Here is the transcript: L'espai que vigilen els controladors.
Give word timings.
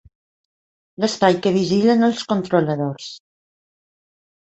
L'espai 1.03 1.37
que 1.45 1.53
vigilen 1.59 2.09
els 2.09 2.25
controladors. 2.35 3.15